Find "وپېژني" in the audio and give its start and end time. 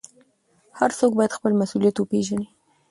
1.97-2.47